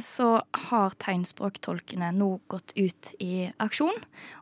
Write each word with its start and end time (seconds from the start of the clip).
så 0.00 0.26
har 0.56 0.94
tegnspråktolkene 1.02 2.06
nå 2.16 2.28
gått 2.48 2.72
ut 2.72 3.10
i 3.20 3.50
aksjon. 3.60 3.98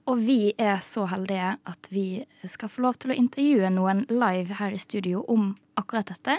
Og 0.06 0.20
vi 0.23 0.52
er 0.55 0.78
så 0.87 1.09
heldige 1.10 1.56
at 1.66 1.88
vi 1.91 2.23
skal 2.46 2.70
få 2.70 2.84
lov 2.84 3.01
til 3.02 3.10
å 3.10 3.16
intervjue 3.18 3.73
noen 3.74 4.04
live 4.06 4.60
her 4.60 4.77
i 4.77 4.78
studio 4.78 5.24
om 5.27 5.56
akkurat 5.80 6.12
dette. 6.12 6.38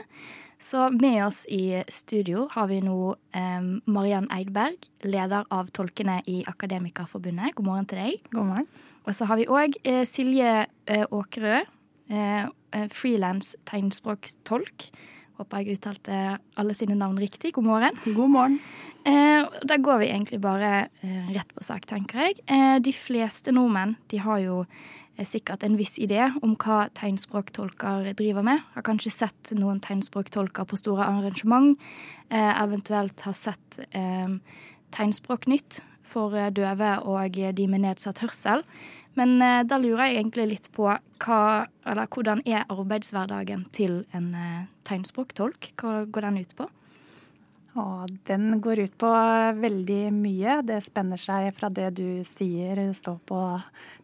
Så 0.62 0.90
med 0.90 1.26
oss 1.26 1.48
i 1.50 1.84
studio 1.90 2.46
har 2.52 2.68
vi 2.70 2.78
nå 2.86 3.16
eh, 3.34 3.64
Mariann 3.90 4.28
Eidberg, 4.30 4.78
leder 5.02 5.48
av 5.50 5.72
tolkene 5.74 6.20
i 6.30 6.44
Akademikerforbundet. 6.46 7.56
God 7.58 7.66
morgen 7.66 7.88
til 7.90 7.98
deg. 7.98 8.28
God 8.30 8.46
morgen. 8.52 8.68
Og 9.10 9.18
så 9.18 9.26
har 9.26 9.40
vi 9.40 9.48
òg 9.50 9.80
eh, 9.82 10.04
Silje 10.06 10.52
eh, 10.86 11.06
Åkerø, 11.10 11.64
eh, 12.14 12.44
eh, 12.46 12.86
frilans 12.94 13.56
tegnspråktolk. 13.72 14.92
Håper 15.42 15.64
jeg 15.64 15.80
uttalte 15.80 16.18
alle 16.62 16.74
sine 16.78 16.94
navn 16.94 17.18
riktig. 17.18 17.56
God 17.56 17.66
morgen. 17.66 17.96
God 18.06 18.30
morgen. 18.30 18.58
Eh, 19.10 19.48
da 19.66 19.78
går 19.82 20.04
vi 20.04 20.10
egentlig 20.12 20.38
bare 20.44 20.72
eh, 21.02 21.32
rett 21.34 21.50
på 21.58 21.66
sak, 21.66 21.88
tenker 21.90 22.28
jeg. 22.28 22.36
Eh, 22.46 22.78
de 22.78 22.94
fleste 22.94 23.50
nordmenn 23.56 23.96
de 24.14 24.20
har 24.22 24.38
jo 24.44 24.60
eh, 24.62 25.26
sikkert 25.26 25.66
en 25.66 25.80
viss 25.80 25.98
idé 25.98 26.28
om 26.44 26.54
hva 26.62 26.84
tegnspråktolker 27.00 28.12
driver 28.20 28.46
med. 28.46 28.62
Har 28.76 28.86
kanskje 28.86 29.16
sett 29.16 29.56
noen 29.58 29.82
tegnspråktolker 29.82 30.70
på 30.70 30.78
store 30.78 31.10
arrangement. 31.10 31.74
Eh, 32.30 32.54
eventuelt 32.62 33.26
har 33.26 33.38
sett 33.38 33.82
eh, 33.90 34.38
Tegnspråknytt 34.92 35.80
for 36.12 36.36
eh, 36.38 36.52
døve 36.54 36.98
og 37.08 37.40
de 37.58 37.68
med 37.72 37.86
nedsatt 37.88 38.22
hørsel. 38.24 38.66
Men 39.20 39.42
eh, 39.44 39.62
da 39.68 39.80
lurer 39.82 40.10
jeg 40.10 40.22
egentlig 40.22 40.50
litt 40.54 40.70
på 40.76 40.88
hva, 40.92 41.42
hvordan 41.84 42.44
er 42.48 42.68
arbeidshverdagen 42.72 43.66
til 43.76 44.04
en 44.16 44.30
eh, 44.36 44.70
tegnspråktolk? 44.88 45.74
Hva 45.80 46.06
går 46.08 46.30
den 46.30 46.44
ut 46.44 46.56
på? 46.60 46.68
Og 47.82 48.12
den 48.28 48.60
går 48.64 48.84
ut 48.84 48.96
på 49.00 49.10
veldig 49.62 50.04
mye. 50.16 50.60
Det 50.68 50.82
spenner 50.84 51.20
seg 51.20 51.52
fra 51.56 51.70
det 51.72 51.94
du 52.00 52.22
sier, 52.28 52.82
stå 52.96 53.16
på 53.28 53.42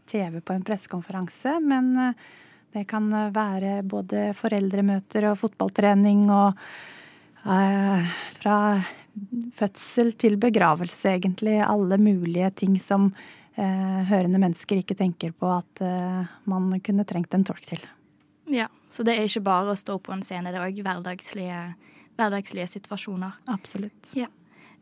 TV 0.08 0.40
på 0.40 0.56
en 0.56 0.68
pressekonferanse, 0.68 1.58
men 1.64 1.96
eh, 2.04 2.28
det 2.76 2.86
kan 2.92 3.08
være 3.34 3.82
både 3.88 4.30
foreldremøter 4.38 5.32
og 5.32 5.40
fotballtrening 5.40 6.28
og 6.30 6.60
eh, 7.48 8.16
fra 8.40 8.58
fødsel 9.58 10.14
til 10.20 10.38
begravelse, 10.42 11.18
egentlig. 11.18 11.58
Alle 11.66 11.98
mulige 12.02 12.50
ting 12.64 12.78
som 12.82 13.12
eh, 13.58 14.02
hørende 14.10 14.42
mennesker 14.42 14.82
ikke 14.82 14.98
tenker 14.98 15.34
på 15.38 15.50
at 15.58 15.84
eh, 15.84 16.34
man 16.50 16.72
kunne 16.86 17.06
trengt 17.08 17.34
en 17.34 17.46
tolk 17.48 17.66
til. 17.70 17.84
Ja, 18.48 18.70
Så 18.90 19.04
det 19.04 19.18
er 19.18 19.28
ikke 19.28 19.44
bare 19.44 19.74
å 19.74 19.80
stå 19.80 19.98
på 20.00 20.14
en 20.16 20.24
scene, 20.24 20.54
det 20.54 20.60
er 20.62 20.70
òg 20.70 20.78
hverdagslige, 20.80 21.62
hverdagslige 22.16 22.68
situasjoner. 22.78 23.36
Absolutt. 23.52 24.14
Ja. 24.16 24.30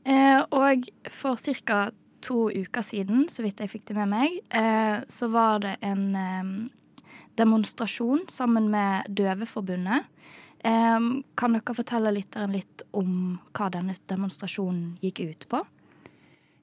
Eh, 0.06 0.42
og 0.54 0.86
for 1.10 1.40
ca. 1.66 1.90
to 2.22 2.50
uker 2.50 2.82
siden, 2.82 3.28
så 3.30 3.44
vidt 3.46 3.60
jeg 3.62 3.70
fikk 3.70 3.88
det 3.90 3.96
med 3.98 4.10
meg, 4.10 4.38
eh, 4.50 5.02
så 5.10 5.30
var 5.30 5.60
det 5.62 5.76
en 5.86 6.16
eh, 6.16 6.54
demonstrasjon 7.38 8.26
sammen 8.30 8.70
med 8.74 9.10
Døveforbundet. 9.10 10.06
Eh, 10.66 11.00
kan 11.38 11.56
dere 11.56 11.78
fortelle 11.78 12.14
lytteren 12.16 12.56
litt 12.56 12.86
om 12.98 13.38
hva 13.54 13.70
denne 13.74 13.96
demonstrasjonen 14.10 14.96
gikk 15.04 15.22
ut 15.30 15.48
på? 15.52 15.62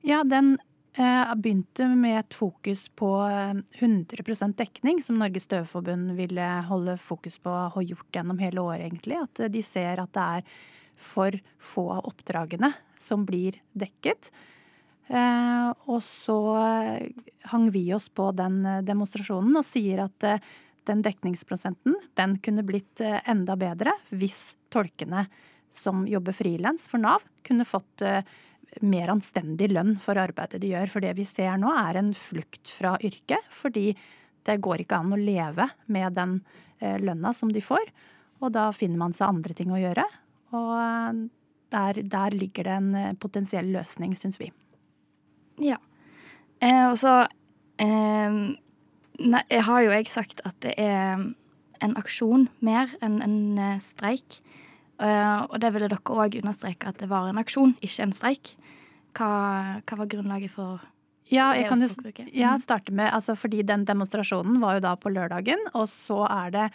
Ja, 0.03 0.25
den 0.27 0.57
eh, 0.99 1.35
begynte 1.39 1.87
med 1.95 2.19
et 2.19 2.35
fokus 2.35 2.89
på 2.99 3.13
eh, 3.29 3.55
100% 3.79 4.59
dekning, 4.59 5.03
som 5.05 5.21
Norges 5.21 5.47
Døveforbund 5.47 6.17
ville 6.19 6.49
holde 6.69 6.97
fokus 6.99 7.39
på 7.39 7.53
og 7.53 7.77
har 7.77 7.91
gjort 7.93 8.19
gjennom 8.19 8.43
hele 8.43 8.65
året, 8.65 8.89
egentlig. 8.89 9.21
At 9.23 9.45
eh, 9.45 9.53
de 9.53 9.63
ser 9.67 10.03
at 10.03 10.15
det 10.17 10.29
er 10.39 10.57
for 11.03 11.39
få 11.63 11.87
av 11.97 12.09
oppdragene 12.11 12.73
som 13.01 13.23
blir 13.27 13.59
dekket. 13.79 14.33
Eh, 15.13 15.71
og 15.91 16.03
så 16.07 16.39
eh, 16.59 17.09
hang 17.53 17.71
vi 17.75 17.89
oss 17.95 18.09
på 18.09 18.31
den 18.39 18.63
eh, 18.67 18.83
demonstrasjonen 18.87 19.59
og 19.59 19.67
sier 19.67 20.05
at 20.07 20.29
eh, 20.29 20.53
den 20.89 21.03
dekningsprosenten 21.05 21.97
den 22.19 22.39
kunne 22.45 22.65
blitt 22.67 23.01
eh, 23.01 23.21
enda 23.29 23.57
bedre 23.59 23.95
hvis 24.11 24.57
tolkene 24.73 25.27
som 25.73 26.07
jobber 26.09 26.37
frilans 26.37 26.89
for 26.93 27.01
Nav, 27.01 27.25
kunne 27.47 27.65
fått 27.65 28.05
eh, 28.05 28.25
mer 28.85 29.13
anstendig 29.13 29.71
lønn 29.73 29.95
for 30.01 30.21
arbeidet 30.21 30.61
de 30.63 30.73
gjør. 30.73 30.91
For 30.93 31.05
det 31.05 31.15
vi 31.17 31.27
ser 31.29 31.57
nå 31.61 31.73
er 31.73 32.01
en 32.01 32.13
flukt 32.17 32.73
fra 32.73 32.97
yrket, 33.01 33.47
fordi 33.53 33.93
det 34.47 34.59
går 34.65 34.83
ikke 34.83 34.99
an 34.99 35.15
å 35.15 35.21
leve 35.21 35.69
med 35.93 36.19
den 36.19 36.41
eh, 36.79 36.99
lønna 37.01 37.33
som 37.37 37.53
de 37.53 37.63
får. 37.65 37.93
Og 38.43 38.53
da 38.53 38.69
finner 38.77 39.01
man 39.01 39.17
seg 39.17 39.31
andre 39.31 39.57
ting 39.57 39.73
å 39.73 39.81
gjøre. 39.81 40.05
Og 40.53 41.23
der, 41.73 42.03
der 42.03 42.37
ligger 42.37 42.69
det 42.69 42.75
en 42.77 43.21
potensiell 43.23 43.71
løsning, 43.73 44.13
syns 44.19 44.37
vi. 44.41 44.51
Ja. 45.63 45.79
Eh, 46.63 46.89
og 46.89 46.99
eh, 47.83 48.37
nei, 49.19 49.43
jeg 49.51 49.63
har 49.67 49.83
jo 49.83 49.91
jeg 49.91 50.07
sagt 50.07 50.41
at 50.45 50.55
det 50.61 50.75
er 50.79 51.19
en 51.83 51.97
aksjon 51.99 52.49
mer 52.61 52.89
enn 53.03 53.21
en 53.23 53.59
eh, 53.59 53.79
streik. 53.83 54.41
Eh, 55.03 55.41
og 55.51 55.59
det 55.61 55.73
ville 55.75 55.89
dere 55.91 55.99
òg 56.15 56.37
understreke 56.43 56.89
at 56.93 56.99
det 57.03 57.09
var 57.11 57.29
en 57.29 57.39
aksjon, 57.43 57.75
ikke 57.83 58.03
en 58.07 58.13
streik. 58.13 58.55
Hva, 59.19 59.83
hva 59.85 59.99
var 59.99 60.07
grunnlaget 60.09 60.51
for 60.55 60.81
Ja, 61.33 61.53
jeg 61.57 61.69
kan 61.69 61.81
jo 61.81 61.89
ja, 62.33 62.53
Mhm. 62.55 62.61
starte 62.61 62.93
med 62.93 63.11
altså 63.13 63.35
Fordi 63.37 63.63
den 63.63 63.85
demonstrasjonen 63.85 64.61
var 64.61 64.75
jo 64.75 64.81
da 64.81 64.95
på 64.97 65.09
lørdagen, 65.13 65.59
og 65.75 65.87
så 65.89 66.27
er 66.31 66.51
det 66.51 66.71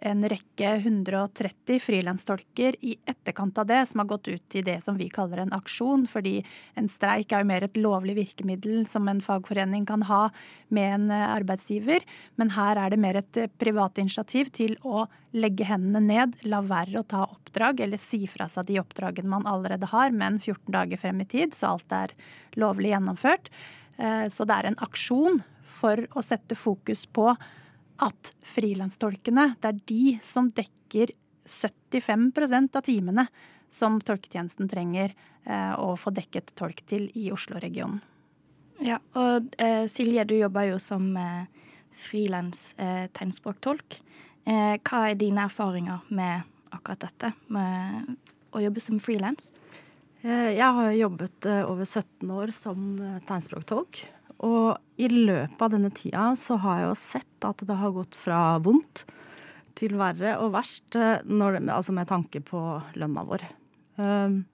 en 0.00 0.24
rekke 0.28 0.68
130 0.80 1.80
frilanstolker 1.84 2.76
i 2.80 2.94
etterkant 3.08 3.58
av 3.60 3.66
det 3.68 3.82
som 3.90 4.00
har 4.02 4.08
gått 4.10 4.28
ut 4.28 4.56
i 4.56 4.62
det 4.64 4.78
som 4.84 4.96
vi 4.96 5.10
kaller 5.12 5.42
en 5.42 5.52
aksjon. 5.52 6.06
Fordi 6.08 6.40
en 6.80 6.88
streik 6.88 7.32
er 7.32 7.44
jo 7.44 7.50
mer 7.50 7.66
et 7.66 7.80
lovlig 7.80 8.16
virkemiddel 8.16 8.86
som 8.88 9.08
en 9.10 9.20
fagforening 9.24 9.84
kan 9.88 10.06
ha 10.08 10.22
med 10.68 10.94
en 10.94 11.06
eh, 11.14 11.26
arbeidsgiver. 11.36 12.06
Men 12.40 12.54
her 12.56 12.80
er 12.80 12.94
det 12.94 13.00
mer 13.02 13.20
et 13.20 13.40
eh, 13.40 13.52
privat 13.60 14.00
initiativ 14.00 14.52
til 14.56 14.76
å 14.80 15.04
legge 15.36 15.68
hendene 15.68 16.02
ned, 16.02 16.40
la 16.48 16.62
være 16.64 17.02
å 17.02 17.06
ta 17.06 17.26
oppdrag 17.28 17.84
eller 17.84 18.00
si 18.00 18.24
fra 18.30 18.48
seg 18.50 18.70
de 18.70 18.80
oppdragene 18.80 19.30
man 19.30 19.46
allerede 19.46 19.90
har, 19.92 20.10
men 20.10 20.40
14 20.40 20.72
dager 20.74 20.98
frem 20.98 21.20
i 21.22 21.28
tid, 21.28 21.54
så 21.54 21.76
alt 21.76 21.94
er 21.94 22.16
lovlig 22.58 22.94
gjennomført. 22.94 23.52
Eh, 23.98 24.26
Så 24.32 24.48
det 24.48 24.56
er 24.56 24.70
en 24.70 24.82
aksjon 24.82 25.42
for 25.70 26.06
å 26.16 26.22
sette 26.24 26.56
fokus 26.58 27.06
på 27.06 27.30
at 28.00 28.32
frilanstolkene, 28.46 29.54
det 29.60 29.70
er 29.70 29.80
de 29.90 30.04
som 30.24 30.48
dekker 30.56 31.12
75% 31.50 32.76
av 32.78 32.86
timene 32.86 33.26
som 33.70 34.00
tolketjenesten 34.02 34.68
trenger 34.70 35.12
eh, 35.44 35.74
å 35.78 35.94
få 35.98 36.12
dekket 36.14 36.54
tolk 36.58 36.82
til 36.90 37.08
i 37.14 37.28
Oslo-regionen. 37.34 38.00
Ja, 38.80 38.96
og 39.18 39.52
eh, 39.60 39.84
Silje, 39.92 40.24
du 40.24 40.34
jobber 40.38 40.70
jo 40.70 40.78
som 40.82 41.10
eh, 41.20 41.44
frilans 41.92 42.70
eh, 42.80 43.06
tegnspråktolk. 43.12 44.00
Eh, 44.48 44.76
hva 44.80 45.02
er 45.10 45.18
dine 45.20 45.44
erfaringer 45.46 46.06
med 46.08 46.48
akkurat 46.72 47.04
dette, 47.04 47.32
med 47.52 48.16
å 48.56 48.62
jobbe 48.64 48.82
som 48.82 48.98
frilans? 49.02 49.52
Eh, 50.24 50.56
Jeg 50.56 50.70
har 50.78 50.96
jobbet 50.96 51.50
over 51.66 51.84
17 51.84 52.32
år 52.32 52.54
som 52.56 52.88
tegnspråktolk. 53.28 54.00
Og 54.46 55.00
i 55.00 55.08
løpet 55.10 55.62
av 55.64 55.72
denne 55.74 55.90
tida 55.92 56.30
så 56.38 56.56
har 56.62 56.80
jeg 56.80 56.88
jo 56.88 56.98
sett 56.98 57.46
at 57.48 57.64
det 57.68 57.76
har 57.76 57.92
gått 57.96 58.16
fra 58.16 58.40
vondt 58.62 59.04
til 59.78 59.96
verre 60.00 60.36
og 60.42 60.54
verst, 60.54 60.96
eh, 60.96 61.20
når 61.24 61.60
altså 61.68 61.94
med 61.96 62.08
tanke 62.08 62.42
på 62.44 62.60
lønna 63.00 63.26
vår. 63.28 63.44
Um, 64.00 64.46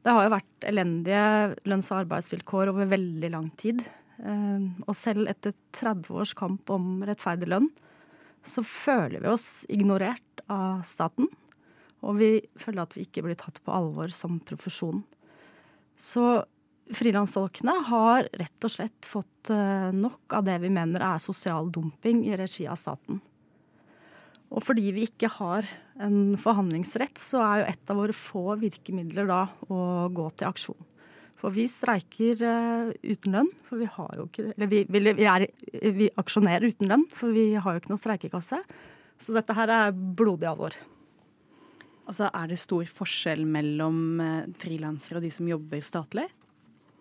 Det 0.00 0.12
har 0.16 0.24
jo 0.24 0.32
vært 0.32 0.64
elendige 0.64 1.56
lønns- 1.68 1.90
og 1.92 2.06
arbeidsvilkår 2.06 2.70
over 2.72 2.86
veldig 2.88 3.30
lang 3.30 3.50
tid. 3.60 3.82
Um, 4.24 4.82
Og 4.88 4.96
selv 4.96 5.28
etter 5.28 5.52
30 5.72 6.08
års 6.08 6.32
kamp 6.32 6.70
om 6.70 7.02
rettferdig 7.02 7.48
lønn, 7.48 7.68
så 8.42 8.64
føler 8.64 9.20
vi 9.20 9.28
oss 9.28 9.66
ignorert 9.68 10.40
av 10.48 10.82
staten. 10.84 11.28
Og 12.02 12.16
vi 12.16 12.40
føler 12.56 12.82
at 12.82 12.96
vi 12.96 13.04
ikke 13.04 13.22
blir 13.22 13.36
tatt 13.36 13.60
på 13.62 13.72
alvor 13.72 14.08
som 14.08 14.40
profesjon. 14.40 15.04
Så 15.96 16.44
frilanstolkene 16.96 17.74
har 17.88 18.28
rett 18.40 18.66
og 18.66 18.72
slett 18.72 19.06
fått 19.06 19.50
eh, 19.54 19.90
nok 19.94 20.36
av 20.36 20.46
det 20.46 20.58
vi 20.62 20.70
mener 20.72 21.02
er 21.04 21.22
sosial 21.22 21.70
dumping 21.72 22.24
i 22.28 22.36
regi 22.38 22.66
av 22.70 22.78
staten. 22.80 23.20
Og 24.50 24.64
fordi 24.66 24.90
vi 24.94 25.06
ikke 25.06 25.30
har 25.36 25.66
en 26.02 26.36
forhandlingsrett, 26.40 27.20
så 27.22 27.42
er 27.44 27.60
jo 27.60 27.68
et 27.70 27.92
av 27.92 28.00
våre 28.00 28.16
få 28.16 28.56
virkemidler 28.58 29.28
da 29.30 29.44
å 29.70 29.82
gå 30.10 30.26
til 30.34 30.50
aksjon. 30.50 30.86
For 31.40 31.54
vi 31.54 31.64
streiker 31.70 32.42
uh, 32.44 32.90
uten 33.00 33.36
lønn, 33.36 33.50
for 33.64 33.80
vi 33.80 33.88
har 33.88 34.16
jo 34.18 34.26
ikke 34.26 34.50
Eller 34.50 34.68
vi, 34.68 34.82
vi, 34.90 35.12
er, 35.24 35.46
vi 35.96 36.10
aksjonerer 36.20 36.68
uten 36.68 36.90
lønn, 36.90 37.06
for 37.16 37.32
vi 37.32 37.54
har 37.54 37.76
jo 37.76 37.80
ikke 37.80 37.92
noe 37.94 38.02
streikekasse. 38.02 38.58
Så 39.20 39.36
dette 39.36 39.56
her 39.56 39.72
er 39.72 39.94
blodig 39.94 40.50
alvor. 40.50 40.76
Altså, 42.10 42.28
Er 42.34 42.50
det 42.50 42.58
stor 42.60 42.84
forskjell 42.90 43.46
mellom 43.48 44.20
uh, 44.20 44.50
frilansere 44.60 45.20
og 45.20 45.24
de 45.24 45.32
som 45.32 45.48
jobber 45.48 45.80
statlig? 45.86 46.26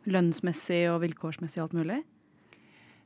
Lønnsmessig 0.08 0.86
og 0.92 1.02
vilkårsmessig 1.04 1.62
og 1.62 1.70
alt 1.70 1.78
mulig? 1.82 2.00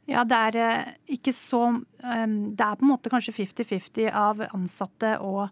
Ja, 0.09 0.25
det 0.27 0.37
er 0.49 0.59
uh, 0.59 0.93
ikke 1.15 1.31
så 1.31 1.63
Det 1.97 2.59
er 2.65 2.75
på 2.75 2.83
en 2.83 2.89
måte 2.91 3.11
kanskje 3.11 3.33
50-50 3.37 4.09
av 4.11 4.43
ansatte 4.51 5.17
og 5.23 5.47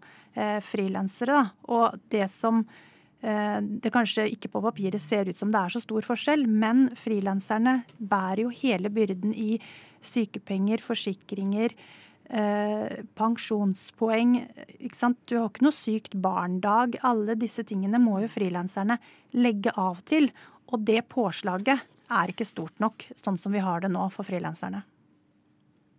frilansere. 0.64 1.42
Og 1.68 1.98
det 2.12 2.24
som 2.32 2.62
Eh, 3.22 3.58
det 3.62 3.92
kanskje 3.94 4.26
ikke 4.34 4.50
på 4.50 4.60
papiret 4.64 5.02
ser 5.02 5.28
ut 5.30 5.38
som 5.38 5.52
det 5.54 5.60
er 5.60 5.72
så 5.76 5.82
stor 5.84 6.02
forskjell, 6.02 6.42
men 6.50 6.88
frilanserne 6.98 7.82
bærer 7.98 8.42
jo 8.42 8.54
hele 8.62 8.90
byrden 8.90 9.34
i 9.38 9.60
sykepenger, 10.02 10.82
forsikringer, 10.82 11.70
eh, 12.30 13.04
pensjonspoeng. 13.14 14.34
Du 15.30 15.38
har 15.38 15.50
ikke 15.50 15.62
noe 15.62 15.76
sykt 15.76 16.18
barndag. 16.18 16.98
Alle 17.02 17.38
disse 17.38 17.62
tingene 17.62 18.02
må 18.02 18.20
jo 18.22 18.32
frilanserne 18.32 18.98
legge 19.32 19.70
av 19.76 20.02
til. 20.02 20.32
Og 20.72 20.80
det 20.88 21.02
påslaget 21.12 21.82
er 22.12 22.32
ikke 22.32 22.48
stort 22.48 22.78
nok, 22.82 23.04
sånn 23.16 23.38
som 23.40 23.52
vi 23.54 23.62
har 23.64 23.84
det 23.84 23.92
nå 23.92 24.06
for 24.12 24.26
frilanserne. 24.28 24.82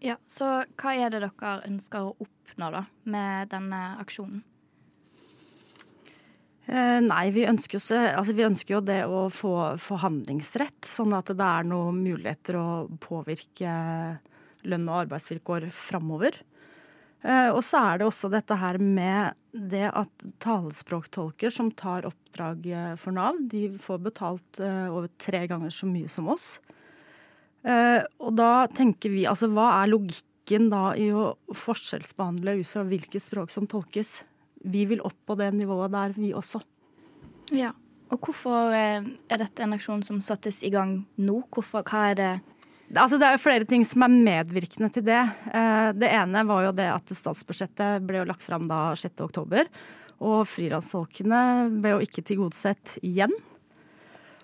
Ja, 0.03 0.17
Så 0.27 0.47
hva 0.75 0.95
er 0.99 1.13
det 1.13 1.21
dere 1.23 1.53
ønsker 1.63 2.09
å 2.09 2.15
oppnå 2.19 2.71
da, 2.73 2.81
med 3.07 3.53
denne 3.53 3.83
aksjonen? 4.01 4.41
Eh, 6.65 6.99
nei, 7.03 7.27
vi 7.35 7.45
ønsker, 7.47 7.75
jo, 7.79 8.01
altså 8.17 8.35
vi 8.35 8.45
ønsker, 8.45 8.77
jo 8.77 8.83
det 8.83 9.01
å 9.03 9.25
få 9.31 9.53
forhandlingsrett, 9.83 10.87
sånn 10.87 11.15
at 11.15 11.31
det 11.31 11.47
er 11.47 11.67
noen 11.67 11.99
muligheter 12.03 12.55
å 12.59 12.67
påvirke 13.03 13.73
lønn 14.63 14.87
og 14.87 15.01
arbeidsvilkår 15.01 15.67
framover. 15.75 16.39
Eh, 17.23 17.49
og 17.49 17.61
så 17.65 17.79
er 17.79 18.01
det 18.01 18.07
også 18.09 18.29
dette 18.33 18.57
her 18.59 18.79
med 18.81 19.39
det 19.53 19.87
at 19.89 20.27
talespråktolker 20.43 21.53
som 21.53 21.71
tar 21.77 22.07
oppdrag 22.09 22.67
eh, 22.67 22.91
for 22.99 23.15
Nav, 23.15 23.39
de 23.51 23.69
får 23.79 24.03
betalt 24.09 24.61
over 24.63 25.09
tre 25.21 25.45
ganger 25.49 25.73
så 25.73 25.89
mye 25.89 26.11
som 26.11 26.29
oss. 26.33 26.57
Og 27.63 28.31
da 28.35 28.65
tenker 28.75 29.13
vi 29.13 29.21
altså 29.23 29.47
hva 29.47 29.69
er 29.77 29.93
logikken 29.93 30.65
da 30.67 30.89
i 30.99 31.05
å 31.15 31.29
forskjellsbehandle 31.55 32.57
ut 32.59 32.67
fra 32.67 32.83
hvilket 32.89 33.23
språk 33.23 33.53
som 33.53 33.69
tolkes? 33.71 34.17
vi 34.63 34.85
vil 34.87 35.03
opp 35.03 35.17
på 35.27 35.35
det 35.39 35.51
nivået 35.55 35.91
der, 35.91 36.13
vi 36.15 36.33
også. 36.33 36.61
Ja. 37.53 37.73
Og 38.13 38.19
hvorfor 38.27 38.73
eh, 38.75 39.01
er 39.31 39.41
dette 39.41 39.63
en 39.63 39.73
aksjon 39.73 40.03
som 40.05 40.19
settes 40.21 40.61
i 40.63 40.69
gang 40.73 40.99
nå? 41.17 41.39
Hvorfor, 41.53 41.85
hva 41.87 42.11
er 42.11 42.19
det 42.19 42.31
Altså, 42.93 43.17
det 43.17 43.25
er 43.25 43.41
flere 43.41 43.65
ting 43.65 43.81
som 43.87 44.05
er 44.05 44.13
medvirkende 44.13 44.91
til 44.93 45.05
det. 45.07 45.21
Eh, 45.49 45.89
det 45.97 46.11
ene 46.13 46.43
var 46.45 46.67
jo 46.67 46.75
det 46.77 46.91
at 46.93 47.13
statsbudsjettet 47.17 48.05
ble 48.05 48.21
jo 48.21 48.27
lagt 48.29 48.45
fram 48.45 48.67
da 48.69 48.91
6.10. 48.99 49.65
Og 50.23 50.43
frilanstolkene 50.47 51.41
ble 51.81 51.95
jo 51.95 52.03
ikke 52.05 52.23
tilgodesett 52.27 52.99
igjen. 53.01 53.33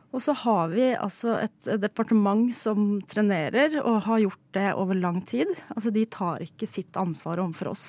Og 0.10 0.24
så 0.26 0.34
har 0.42 0.72
vi 0.74 0.88
altså 0.98 1.36
et 1.44 1.70
departement 1.78 2.50
som 2.56 2.98
trenerer 3.06 3.78
og 3.84 4.02
har 4.08 4.24
gjort 4.24 4.46
det 4.58 4.68
over 4.74 4.98
lang 4.98 5.22
tid. 5.30 5.52
Altså 5.76 5.94
de 5.94 6.08
tar 6.10 6.42
ikke 6.42 6.70
sitt 6.70 6.98
ansvar 6.98 7.42
overfor 7.44 7.76
oss. 7.76 7.88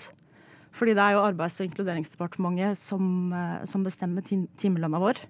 Fordi 0.76 0.92
det 0.94 1.02
er 1.02 1.16
jo 1.16 1.24
Arbeids- 1.24 1.56
og 1.62 1.70
inkluderingsdepartementet 1.70 2.78
som, 2.78 3.32
eh, 3.32 3.64
som 3.64 3.82
bestemmer 3.82 4.22
timelønna 4.22 5.00
vår. 5.00 5.24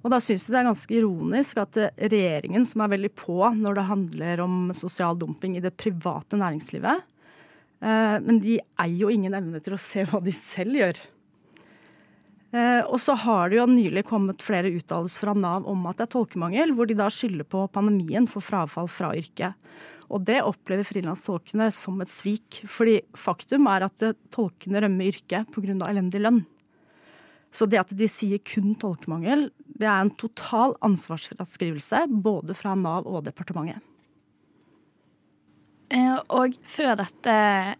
Og 0.00 0.12
da 0.12 0.20
syns 0.22 0.46
jeg 0.46 0.54
det 0.54 0.60
er 0.62 0.68
ganske 0.70 0.96
ironisk 0.96 1.60
at 1.60 1.78
regjeringen, 2.00 2.64
som 2.68 2.84
er 2.84 2.92
veldig 2.94 3.12
på 3.20 3.36
når 3.58 3.76
det 3.76 3.88
handler 3.90 4.42
om 4.46 4.58
sosial 4.76 5.18
dumping 5.20 5.58
i 5.58 5.64
det 5.64 5.74
private 5.76 6.38
næringslivet, 6.40 7.02
eh, 7.84 8.16
men 8.24 8.40
de 8.40 8.56
eier 8.80 9.00
jo 9.02 9.12
ingen 9.12 9.36
evne 9.36 9.60
til 9.60 9.76
å 9.76 9.80
se 9.80 10.06
hva 10.08 10.22
de 10.24 10.32
selv 10.34 10.80
gjør. 10.80 11.00
Eh, 12.50 12.82
og 12.88 12.96
så 12.98 13.14
har 13.14 13.50
det 13.50 13.60
jo 13.60 13.68
nylig 13.70 14.02
kommet 14.08 14.42
flere 14.42 14.72
uttalelser 14.74 15.26
fra 15.26 15.36
Nav 15.38 15.68
om 15.70 15.84
at 15.86 16.00
det 16.00 16.08
er 16.08 16.14
tolkemangel, 16.16 16.72
hvor 16.74 16.88
de 16.88 16.96
da 16.98 17.06
skylder 17.12 17.46
på 17.46 17.68
pandemien 17.70 18.26
for 18.30 18.42
frafall 18.42 18.90
fra 18.90 19.12
yrket. 19.18 19.54
Og 20.10 20.24
det 20.26 20.40
opplever 20.42 20.88
frilanstolkene 20.88 21.68
som 21.70 22.00
et 22.02 22.10
svik. 22.10 22.64
Fordi 22.66 22.96
faktum 23.14 23.68
er 23.70 23.86
at 23.86 24.02
tolkene 24.34 24.82
rømmer 24.82 25.12
yrket 25.12 25.52
pga. 25.54 25.76
elendig 25.86 26.24
lønn. 26.24 26.40
Så 27.54 27.66
det 27.70 27.78
at 27.78 27.94
de 27.94 28.08
sier 28.10 28.42
kun 28.42 28.74
tolkemangel, 28.74 29.48
det 29.80 29.88
er 29.88 30.02
en 30.04 30.12
total 30.20 30.76
ansvarsfraskrivelse 30.84 32.04
både 32.22 32.56
fra 32.56 32.76
Nav 32.78 33.08
og 33.08 33.24
departementet. 33.28 33.80
Eh, 35.90 36.18
og 36.30 36.54
før 36.70 36.92
dette 37.00 37.32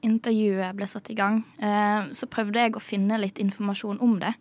intervjuet 0.02 0.74
ble 0.74 0.86
satt 0.90 1.12
i 1.12 1.18
gang, 1.18 1.44
eh, 1.62 2.10
så 2.10 2.26
prøvde 2.26 2.58
jeg 2.58 2.74
å 2.74 2.82
finne 2.82 3.20
litt 3.22 3.38
informasjon 3.38 4.00
om 4.02 4.16
det. 4.22 4.32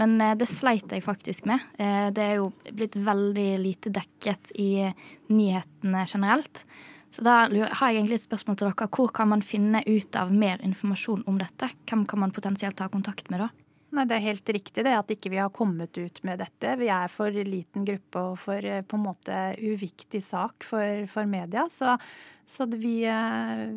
Men 0.00 0.16
eh, 0.18 0.34
det 0.38 0.48
sleit 0.50 0.90
jeg 0.90 1.04
faktisk 1.06 1.46
med. 1.46 1.62
Det 1.78 2.24
er 2.24 2.40
jo 2.40 2.50
blitt 2.72 2.98
veldig 2.98 3.50
lite 3.62 3.92
dekket 3.94 4.54
i 4.58 4.88
nyhetene 5.30 6.02
generelt. 6.08 6.64
Så 7.12 7.22
da 7.22 7.44
har 7.44 7.92
jeg 7.92 8.00
egentlig 8.00 8.22
et 8.22 8.26
spørsmål 8.26 8.56
til 8.58 8.70
dere. 8.70 8.88
Hvor 8.90 9.12
kan 9.14 9.30
man 9.30 9.44
finne 9.44 9.84
ut 9.86 10.16
av 10.18 10.32
mer 10.32 10.62
informasjon 10.64 11.26
om 11.28 11.38
dette? 11.38 11.68
Hvem 11.86 12.06
kan 12.08 12.24
man 12.24 12.34
potensielt 12.34 12.80
ta 12.80 12.88
kontakt 12.90 13.30
med 13.30 13.44
da? 13.44 13.52
Nei, 13.92 14.06
Det 14.08 14.16
er 14.16 14.24
helt 14.24 14.52
riktig 14.56 14.84
det 14.86 14.94
at 14.96 15.10
ikke 15.12 15.30
vi 15.34 15.40
har 15.40 15.52
kommet 15.52 15.98
ut 16.00 16.22
med 16.24 16.40
dette. 16.40 16.76
Vi 16.80 16.88
er 16.88 17.12
for 17.12 17.28
liten 17.28 17.84
gruppe 17.84 18.22
og 18.30 18.38
for 18.40 18.64
eh, 18.64 18.80
på 18.80 18.96
en 18.96 19.04
måte 19.04 19.40
uviktig 19.60 20.22
sak 20.24 20.64
for, 20.64 21.04
for 21.12 21.28
media. 21.28 21.66
Så, 21.68 21.98
så 22.48 22.66
vi 22.72 23.02
eh, 23.04 23.76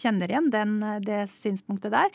kjenner 0.00 0.32
igjen 0.32 0.48
den, 0.54 0.78
det 1.04 1.26
synspunktet 1.34 1.92
der. 1.92 2.08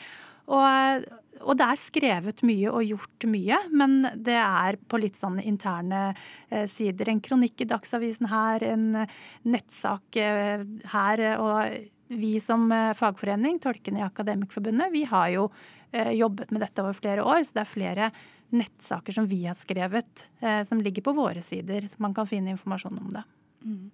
Og, 0.48 1.06
og, 1.44 1.52
det 1.60 1.68
er 1.68 1.78
skrevet 1.78 2.42
mye 2.48 2.72
og 2.72 2.88
gjort 2.88 3.28
mye, 3.30 3.60
men 3.70 4.00
det 4.16 4.38
er 4.40 4.80
på 4.90 4.98
litt 4.98 5.20
sånn 5.20 5.38
interne 5.38 6.08
eh, 6.50 6.66
sider. 6.66 7.12
En 7.12 7.22
kronikk 7.22 7.62
i 7.62 7.70
Dagsavisen 7.70 8.32
her, 8.32 8.66
en 8.66 9.04
nettsak 9.46 10.18
her. 10.18 11.24
Og 11.38 12.18
vi 12.18 12.38
som 12.42 12.66
fagforening, 12.98 13.60
tolkene 13.62 14.00
i 14.00 14.06
Akademikerforbundet, 14.08 14.90
vi 14.90 15.06
har 15.06 15.30
jo 15.36 15.50
jobbet 15.92 16.50
med 16.52 16.60
dette 16.60 16.82
over 16.82 16.96
flere 16.96 17.24
år. 17.24 17.44
Så 17.46 17.56
det 17.56 17.62
er 17.62 17.70
flere 17.70 18.10
nettsaker 18.54 19.12
som 19.12 19.26
vi 19.28 19.42
har 19.46 19.56
skrevet, 19.58 20.26
eh, 20.40 20.62
som 20.64 20.80
ligger 20.80 21.02
på 21.02 21.14
våre 21.16 21.42
sider. 21.42 21.88
Så 21.88 21.96
man 21.98 22.14
kan 22.14 22.26
finne 22.26 22.50
informasjon 22.54 22.98
om 22.98 23.10
det. 23.12 23.24
Mm. 23.64 23.90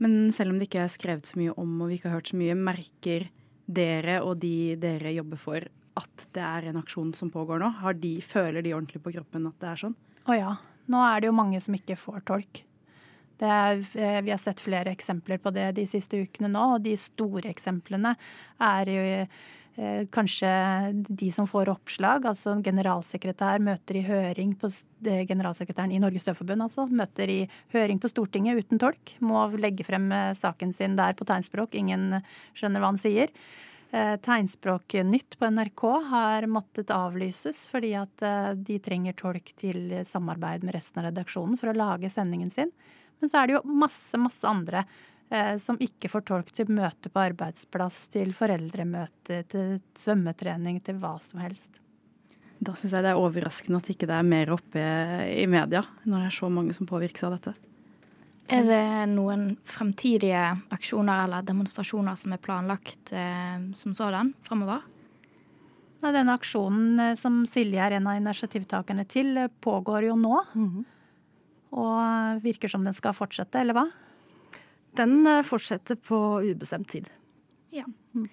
Men 0.00 0.32
selv 0.32 0.52
om 0.52 0.58
det 0.58 0.70
ikke 0.70 0.84
er 0.84 0.92
skrevet 0.92 1.28
så 1.28 1.36
mye 1.40 1.54
om 1.60 1.82
og 1.82 1.90
vi 1.90 1.98
ikke 1.98 2.08
har 2.08 2.20
hørt 2.20 2.32
så 2.32 2.38
mye, 2.40 2.56
merker 2.56 3.28
dere 3.70 4.20
og 4.24 4.38
de 4.42 4.74
dere 4.80 5.12
jobber 5.12 5.40
for, 5.40 5.66
at 6.00 6.26
det 6.34 6.42
er 6.46 6.70
en 6.70 6.80
aksjon 6.80 7.12
som 7.18 7.30
pågår 7.32 7.60
nå? 7.60 7.70
De, 8.00 8.16
føler 8.24 8.64
de 8.64 8.72
ordentlig 8.72 9.02
på 9.04 9.12
kroppen 9.18 9.50
at 9.50 9.60
det 9.60 9.68
er 9.68 9.84
sånn? 9.84 9.96
Å 10.30 10.36
ja. 10.38 10.56
Nå 10.90 11.04
er 11.04 11.20
det 11.20 11.28
jo 11.28 11.36
mange 11.36 11.60
som 11.62 11.76
ikke 11.76 11.98
får 12.00 12.24
tolk. 12.30 12.64
Er, 13.40 13.80
eh, 13.96 14.20
vi 14.24 14.32
har 14.32 14.40
sett 14.40 14.60
flere 14.60 14.92
eksempler 14.92 15.40
på 15.40 15.52
det 15.52 15.70
de 15.78 15.86
siste 15.88 16.18
ukene 16.20 16.50
nå, 16.52 16.64
og 16.76 16.84
de 16.84 16.92
store 17.00 17.48
eksemplene 17.48 18.14
er 18.60 18.90
jo 18.92 19.04
eh, 19.04 19.38
kanskje 20.12 20.50
de 21.08 21.30
som 21.32 21.46
får 21.48 21.70
oppslag. 21.72 22.26
Altså 22.28 22.52
en 22.52 22.64
generalsekretær 22.64 23.62
møter 23.64 24.00
i 24.00 24.04
høring 24.04 24.52
på 24.60 24.68
generalsekretæren 25.00 25.94
i 25.94 26.02
Norges 26.02 26.28
Døvforbund, 26.28 26.66
altså. 26.66 26.84
Møter 26.86 27.32
i 27.32 27.38
høring 27.72 28.02
på 28.02 28.10
Stortinget 28.12 28.60
uten 28.60 28.82
tolk. 28.82 29.14
Må 29.24 29.46
legge 29.56 29.86
frem 29.88 30.10
eh, 30.12 30.36
saken 30.36 30.74
sin 30.76 30.98
der 31.00 31.16
på 31.16 31.26
tegnspråk. 31.28 31.78
Ingen 31.80 32.20
skjønner 32.52 32.84
hva 32.84 32.92
han 32.92 33.00
sier. 33.00 33.32
Eh, 33.90 34.16
Tegnspråknytt 34.22 35.38
på 35.38 35.50
NRK 35.50 35.82
har 36.10 36.46
måttet 36.46 36.92
avlyses 36.94 37.64
fordi 37.72 37.96
at 37.98 38.22
eh, 38.22 38.52
de 38.54 38.78
trenger 38.78 39.16
tolk 39.18 39.50
til 39.58 39.96
samarbeid 40.06 40.62
med 40.62 40.76
resten 40.76 41.02
av 41.02 41.08
redaksjonen 41.08 41.58
for 41.58 41.72
å 41.72 41.74
lage 41.74 42.10
sendingen 42.12 42.52
sin. 42.54 42.70
Men 43.18 43.32
så 43.32 43.40
er 43.40 43.48
det 43.48 43.56
jo 43.56 43.78
masse, 43.82 44.20
masse 44.22 44.46
andre 44.46 44.84
eh, 44.84 45.19
som 45.62 45.76
ikke 45.78 46.08
får 46.10 46.24
tolk 46.26 46.48
til 46.50 46.72
møte 46.74 47.06
på 47.06 47.20
arbeidsplass, 47.22 48.08
til 48.10 48.32
foreldremøte, 48.34 49.44
til 49.46 49.76
svømmetrening, 49.94 50.80
til 50.82 50.98
hva 50.98 51.12
som 51.22 51.38
helst. 51.44 51.78
Da 52.60 52.74
syns 52.76 52.92
jeg 52.92 53.06
det 53.06 53.14
er 53.14 53.20
overraskende 53.20 53.78
at 53.80 53.88
ikke 53.94 54.08
det 54.10 54.16
er 54.18 54.26
mer 54.26 54.50
oppe 54.52 54.82
i 55.32 55.46
media, 55.48 55.80
når 56.04 56.16
det 56.18 56.28
er 56.28 56.36
så 56.36 56.50
mange 56.52 56.74
som 56.76 56.88
påvirkes 56.90 57.24
av 57.24 57.38
dette. 57.38 57.54
Er 58.50 58.66
det 58.66 58.84
noen 59.12 59.52
fremtidige 59.64 60.42
aksjoner 60.74 61.24
eller 61.24 61.46
demonstrasjoner 61.46 62.18
som 62.18 62.34
er 62.34 62.42
planlagt 62.42 63.12
eh, 63.14 63.62
som 63.78 63.94
sådan 63.94 64.32
fremover? 64.42 64.82
Nei, 66.00 66.12
denne 66.16 66.34
aksjonen 66.34 67.00
eh, 67.04 67.16
som 67.20 67.44
Silje 67.48 67.84
er 67.84 67.96
en 67.96 68.08
av 68.10 68.18
initiativtakerne 68.18 69.06
til, 69.08 69.36
eh, 69.38 69.52
pågår 69.62 70.08
jo 70.10 70.16
nå. 70.18 70.42
Mm 70.54 70.68
-hmm. 70.68 70.84
Og 71.70 72.42
virker 72.42 72.68
som 72.68 72.84
den 72.84 72.92
skal 72.92 73.14
fortsette, 73.14 73.60
eller 73.60 73.74
hva? 73.74 73.86
Den 74.98 75.26
eh, 75.26 75.42
fortsetter 75.46 75.98
på 76.00 76.18
ubestemt 76.46 76.90
tid. 76.92 77.10
Ja. 77.74 77.86
Mm. 78.14 78.28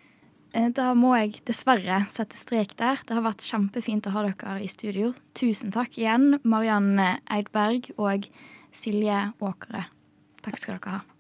Da 0.74 0.94
må 0.98 1.12
jeg 1.20 1.42
dessverre 1.46 2.00
sette 2.10 2.40
strek 2.40 2.72
der. 2.80 3.02
Det 3.06 3.14
har 3.14 3.26
vært 3.26 3.44
kjempefint 3.46 4.08
å 4.10 4.14
ha 4.16 4.24
dere 4.26 4.56
i 4.64 4.70
studio. 4.72 5.12
Tusen 5.38 5.74
takk 5.76 6.00
igjen, 6.00 6.40
Mariann 6.48 6.96
Eidberg 6.98 7.92
og 8.00 8.26
Silje 8.74 9.28
Åkere. 9.44 9.86
Takk 10.48 10.58
skal 10.64 10.80
dere 10.80 10.96
ha. 10.96 11.17